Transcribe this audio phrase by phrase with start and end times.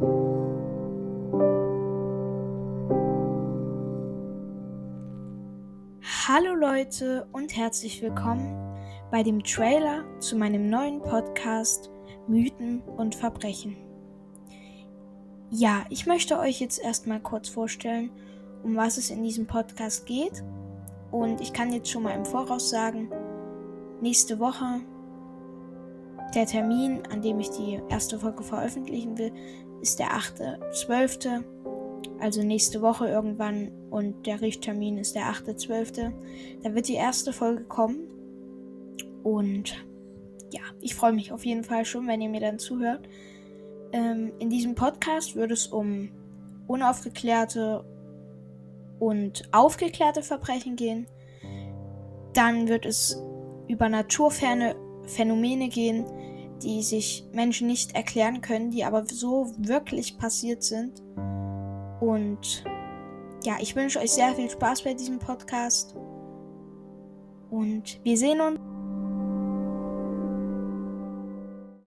[0.00, 0.64] Hallo
[6.54, 8.56] Leute und herzlich willkommen
[9.10, 11.90] bei dem Trailer zu meinem neuen Podcast
[12.28, 13.76] Mythen und Verbrechen.
[15.50, 18.10] Ja, ich möchte euch jetzt erstmal kurz vorstellen,
[18.62, 20.42] um was es in diesem Podcast geht.
[21.10, 23.10] Und ich kann jetzt schon mal im Voraus sagen,
[24.00, 24.80] nächste Woche
[26.34, 29.32] der Termin, an dem ich die erste Folge veröffentlichen will,
[29.80, 31.44] ist der 8.12.
[32.18, 36.12] Also nächste Woche irgendwann und der Richttermin ist der 8.12.
[36.62, 38.08] Da wird die erste Folge kommen.
[39.22, 39.84] Und
[40.50, 43.08] ja, ich freue mich auf jeden Fall schon, wenn ihr mir dann zuhört.
[43.92, 46.10] Ähm, in diesem Podcast wird es um
[46.66, 47.84] unaufgeklärte
[48.98, 51.06] und aufgeklärte Verbrechen gehen.
[52.32, 53.20] Dann wird es
[53.66, 56.04] über naturferne Phänomene gehen,
[56.62, 61.02] die sich Menschen nicht erklären können, die aber so wirklich passiert sind.
[62.00, 62.64] Und
[63.44, 65.94] ja, ich wünsche euch sehr viel Spaß bei diesem Podcast.
[67.50, 68.58] Und wir sehen uns.